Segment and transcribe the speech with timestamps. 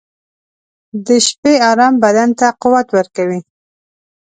[1.05, 3.39] •د شپې ارام بدن ته قوت ورکوي.